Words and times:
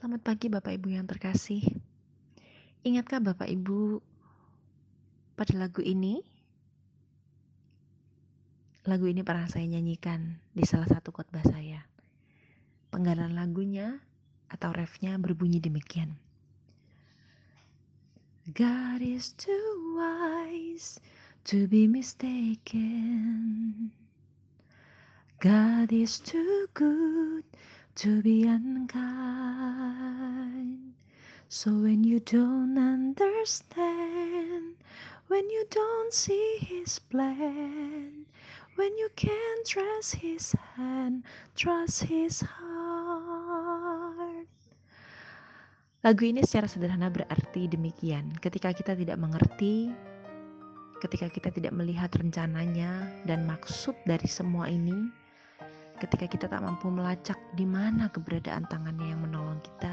Selamat 0.00 0.32
pagi 0.32 0.48
Bapak 0.48 0.80
Ibu 0.80 0.96
yang 0.96 1.04
terkasih. 1.04 1.60
Ingatkah 2.88 3.20
Bapak 3.20 3.44
Ibu 3.44 4.00
pada 5.36 5.60
lagu 5.60 5.84
ini? 5.84 6.24
Lagu 8.88 9.04
ini 9.04 9.20
pernah 9.20 9.44
saya 9.52 9.68
nyanyikan 9.68 10.40
di 10.56 10.64
salah 10.64 10.88
satu 10.88 11.12
khotbah 11.12 11.44
saya. 11.44 11.84
Penggalan 12.88 13.36
lagunya 13.36 14.00
atau 14.48 14.72
refnya 14.72 15.20
berbunyi 15.20 15.60
demikian. 15.60 16.16
God 18.56 19.04
is 19.04 19.36
too 19.36 20.00
wise 20.00 20.96
to 21.44 21.68
be 21.68 21.84
mistaken. 21.84 23.92
God 25.44 25.92
is 25.92 26.24
too 26.24 26.72
good 26.72 27.44
to 28.00 28.24
be 28.24 28.48
unkind. 28.48 29.29
So 31.50 31.74
when 31.74 32.06
you 32.06 32.22
don't 32.22 32.78
understand, 32.78 34.78
when 35.26 35.50
you 35.50 35.66
don't 35.66 36.14
see 36.14 36.62
his 36.62 37.02
plan, 37.10 38.22
when 38.78 38.94
you 38.94 39.10
can't 39.18 39.66
trust 39.66 40.14
his 40.14 40.54
hand, 40.78 41.26
trust 41.58 42.06
his 42.06 42.46
heart. 42.46 44.46
Lagu 46.06 46.22
ini 46.22 46.46
secara 46.46 46.70
sederhana 46.70 47.10
berarti 47.10 47.66
demikian. 47.66 48.30
Ketika 48.38 48.70
kita 48.70 48.94
tidak 48.94 49.18
mengerti, 49.18 49.90
ketika 51.02 51.26
kita 51.34 51.50
tidak 51.50 51.74
melihat 51.74 52.14
rencananya 52.14 53.10
dan 53.26 53.42
maksud 53.50 53.98
dari 54.06 54.30
semua 54.30 54.70
ini, 54.70 55.10
ketika 55.98 56.30
kita 56.30 56.46
tak 56.46 56.62
mampu 56.62 56.94
melacak 56.94 57.42
di 57.58 57.66
mana 57.66 58.06
keberadaan 58.06 58.70
tangannya 58.70 59.10
yang 59.10 59.26
menolong 59.26 59.58
kita, 59.66 59.89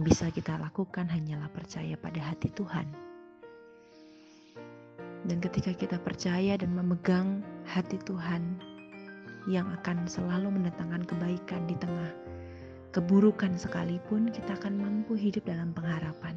yang 0.00 0.08
bisa 0.08 0.32
kita 0.32 0.56
lakukan 0.56 1.04
hanyalah 1.12 1.52
percaya 1.52 1.92
pada 1.92 2.24
hati 2.24 2.48
Tuhan. 2.56 2.88
Dan 5.28 5.44
ketika 5.44 5.76
kita 5.76 6.00
percaya 6.00 6.56
dan 6.56 6.72
memegang 6.72 7.44
hati 7.68 8.00
Tuhan 8.08 8.56
yang 9.44 9.68
akan 9.68 10.08
selalu 10.08 10.56
mendatangkan 10.56 11.04
kebaikan 11.04 11.68
di 11.68 11.76
tengah 11.76 12.16
keburukan 12.96 13.60
sekalipun, 13.60 14.32
kita 14.32 14.56
akan 14.56 14.80
mampu 14.80 15.20
hidup 15.20 15.44
dalam 15.44 15.76
pengharapan. 15.76 16.32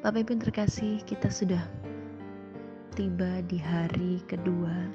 Bapak 0.00 0.24
Ibu 0.24 0.40
terkasih, 0.40 1.04
kita 1.04 1.28
sudah 1.28 1.60
tiba 2.96 3.44
di 3.44 3.60
hari 3.60 4.24
kedua 4.24 4.88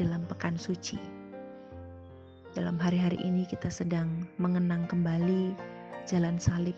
dalam 0.00 0.24
pekan 0.32 0.56
suci. 0.56 0.96
Dalam 2.56 2.80
hari-hari 2.80 3.20
ini 3.20 3.44
kita 3.44 3.68
sedang 3.68 4.24
mengenang 4.40 4.88
kembali 4.88 5.72
jalan 6.08 6.36
salib, 6.38 6.76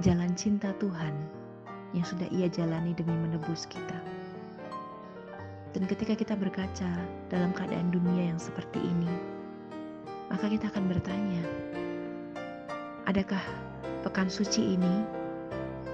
jalan 0.00 0.32
cinta 0.38 0.72
Tuhan 0.80 1.12
yang 1.92 2.06
sudah 2.06 2.28
ia 2.32 2.48
jalani 2.48 2.96
demi 2.96 3.12
menebus 3.12 3.68
kita. 3.68 3.98
Dan 5.72 5.88
ketika 5.88 6.12
kita 6.12 6.34
berkaca 6.36 6.90
dalam 7.32 7.52
keadaan 7.56 7.88
dunia 7.88 8.32
yang 8.32 8.40
seperti 8.40 8.80
ini, 8.80 9.08
maka 10.28 10.48
kita 10.48 10.68
akan 10.68 10.84
bertanya, 10.88 11.42
adakah 13.08 13.40
pekan 14.04 14.28
suci 14.28 14.76
ini 14.76 15.22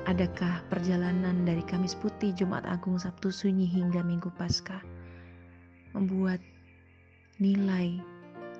Adakah 0.08 0.64
perjalanan 0.72 1.44
dari 1.44 1.60
Kamis 1.60 1.92
Putih, 1.92 2.32
Jumat 2.32 2.64
Agung, 2.64 2.96
Sabtu 2.96 3.28
Sunyi 3.28 3.68
hingga 3.68 4.00
Minggu 4.00 4.32
Paskah 4.40 4.80
membuat 5.92 6.40
nilai 7.36 8.00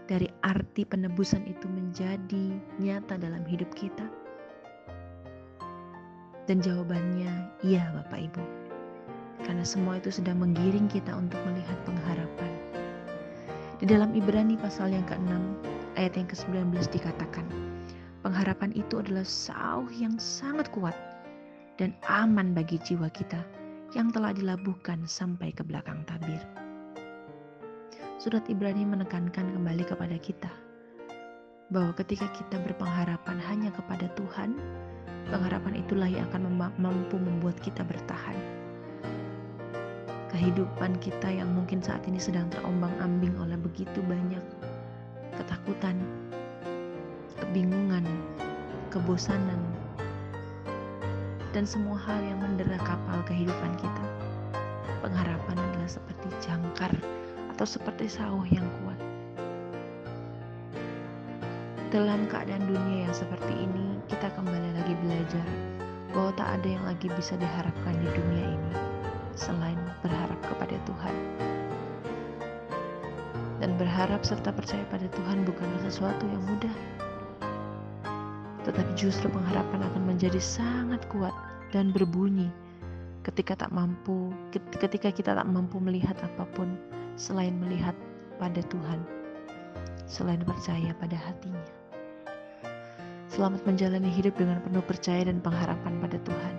dari 0.09 0.25
arti 0.41 0.89
penebusan 0.89 1.45
itu 1.45 1.69
menjadi 1.69 2.57
nyata 2.81 3.21
dalam 3.21 3.45
hidup 3.45 3.69
kita? 3.77 4.09
Dan 6.49 6.65
jawabannya 6.65 7.61
iya 7.61 7.93
Bapak 7.93 8.33
Ibu. 8.33 8.45
Karena 9.45 9.63
semua 9.63 10.01
itu 10.01 10.09
sudah 10.09 10.33
menggiring 10.33 10.89
kita 10.89 11.13
untuk 11.13 11.37
melihat 11.45 11.77
pengharapan. 11.85 12.53
Di 13.79 13.87
dalam 13.87 14.17
Ibrani 14.17 14.57
pasal 14.59 14.91
yang 14.97 15.05
ke-6 15.07 15.31
ayat 16.01 16.17
yang 16.17 16.27
ke-19 16.27 16.73
dikatakan, 16.89 17.47
pengharapan 18.25 18.73
itu 18.75 18.99
adalah 18.99 19.29
sauh 19.29 19.87
yang 19.93 20.17
sangat 20.17 20.73
kuat 20.73 20.97
dan 21.77 21.95
aman 22.09 22.57
bagi 22.57 22.81
jiwa 22.83 23.13
kita 23.13 23.39
yang 23.95 24.11
telah 24.11 24.35
dilabuhkan 24.35 25.05
sampai 25.07 25.55
ke 25.55 25.63
belakang 25.63 26.03
tabir 26.09 26.43
surat 28.19 28.43
Ibrani 28.51 28.83
menekankan 28.83 29.55
kembali 29.55 29.87
kepada 29.87 30.19
kita 30.19 30.51
bahwa 31.71 31.95
ketika 31.95 32.27
kita 32.35 32.59
berpengharapan 32.67 33.39
hanya 33.47 33.71
kepada 33.71 34.11
Tuhan, 34.19 34.59
pengharapan 35.31 35.79
itulah 35.79 36.11
yang 36.11 36.27
akan 36.35 36.75
mampu 36.83 37.15
membuat 37.15 37.55
kita 37.63 37.87
bertahan. 37.87 38.35
Kehidupan 40.35 40.99
kita 40.99 41.31
yang 41.31 41.47
mungkin 41.55 41.79
saat 41.79 42.03
ini 42.11 42.19
sedang 42.19 42.51
terombang-ambing 42.51 43.39
oleh 43.39 43.55
begitu 43.55 44.03
banyak 44.03 44.43
ketakutan, 45.39 45.95
kebingungan, 47.39 48.03
kebosanan, 48.91 49.63
dan 51.55 51.63
semua 51.63 51.95
hal 51.95 52.19
yang 52.27 52.43
mendera 52.43 52.83
kapal 52.83 53.23
kehidupan 53.31 53.79
kita. 53.79 54.05
Pengharapan 55.07 55.55
adalah 55.55 55.87
seperti 55.87 56.27
jangkar 56.43 56.91
atau 57.59 57.67
seperti 57.67 58.07
sauh 58.07 58.47
yang 58.55 58.63
kuat. 58.79 58.95
Dalam 61.91 62.31
keadaan 62.31 62.63
dunia 62.71 63.11
yang 63.11 63.11
seperti 63.11 63.51
ini, 63.51 63.99
kita 64.07 64.31
kembali 64.39 64.79
lagi 64.79 64.95
belajar 65.03 65.43
bahwa 66.15 66.31
tak 66.39 66.55
ada 66.55 66.69
yang 66.71 66.85
lagi 66.87 67.11
bisa 67.19 67.35
diharapkan 67.35 67.99
di 67.99 68.07
dunia 68.15 68.47
ini 68.55 68.75
selain 69.35 69.75
berharap 70.07 70.39
kepada 70.47 70.79
Tuhan. 70.87 71.17
Dan 73.59 73.75
berharap 73.75 74.23
serta 74.23 74.55
percaya 74.55 74.87
pada 74.87 75.11
Tuhan 75.11 75.43
bukanlah 75.43 75.83
sesuatu 75.83 76.31
yang 76.31 76.47
mudah. 76.47 76.77
Tetapi 78.71 78.95
justru 78.95 79.27
pengharapan 79.35 79.83
akan 79.83 80.07
menjadi 80.07 80.39
sangat 80.39 81.03
kuat 81.11 81.35
dan 81.75 81.91
berbunyi 81.91 82.55
ketika 83.27 83.67
tak 83.67 83.75
mampu 83.75 84.31
ketika 84.55 85.11
kita 85.11 85.35
tak 85.35 85.49
mampu 85.51 85.83
melihat 85.83 86.15
apa 86.23 86.47
pun 86.55 86.79
selain 87.19 87.51
melihat 87.59 87.99
pada 88.39 88.63
Tuhan, 88.71 89.03
selain 90.07 90.39
percaya 90.47 90.95
pada 91.03 91.19
hatinya. 91.19 91.67
Selamat 93.27 93.59
menjalani 93.67 94.07
hidup 94.07 94.39
dengan 94.39 94.63
penuh 94.63 94.81
percaya 94.87 95.27
dan 95.27 95.43
pengharapan 95.43 95.99
pada 95.99 96.15
Tuhan. 96.23 96.55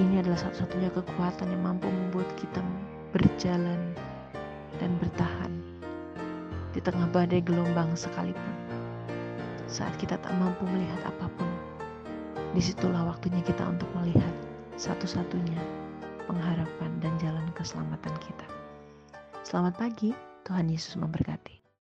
Ini 0.00 0.24
adalah 0.24 0.40
satu-satunya 0.40 0.88
kekuatan 0.96 1.52
yang 1.52 1.62
mampu 1.62 1.92
membuat 1.92 2.28
kita 2.40 2.64
berjalan 3.12 3.92
dan 4.80 4.96
bertahan 4.96 5.52
di 6.72 6.80
tengah 6.80 7.08
badai 7.12 7.44
gelombang 7.44 7.92
sekalipun. 7.92 8.56
Saat 9.68 9.92
kita 10.00 10.16
tak 10.16 10.32
mampu 10.40 10.64
melihat 10.64 11.04
apa 11.04 11.28
pun, 11.36 11.50
di 12.56 12.64
situlah 12.64 13.04
waktunya 13.12 13.44
kita 13.44 13.68
untuk 13.68 13.88
melihat 13.92 14.34
satu-satunya 14.80 15.60
pengharapan 16.24 16.90
dan 17.00 17.12
jalan 17.20 17.44
keselamatan 17.52 18.12
kita. 18.24 18.65
Selamat 19.46 19.78
pagi, 19.78 20.10
Tuhan 20.42 20.66
Yesus 20.66 20.98
memberkati. 20.98 21.65